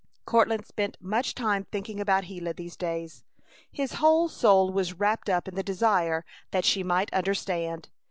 [0.25, 3.23] Courtland spent much time thinking about Gila these days.
[3.71, 7.89] His whole soul was wrapped up in the desire that she might understand.